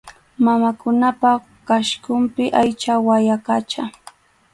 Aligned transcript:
Mamakunapa 0.45 1.31
qhasqunpi 1.67 2.43
aycha 2.61 2.93
wayaqacha. 3.07 3.83